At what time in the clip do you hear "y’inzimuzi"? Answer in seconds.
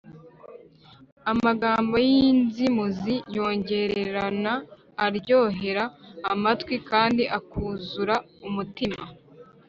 2.09-3.15